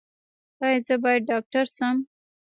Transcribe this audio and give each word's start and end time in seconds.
ایا 0.63 0.77
زه 0.85 0.95
باید 1.03 1.21
ډاکټر 1.29 1.65
شم؟ 1.75 1.95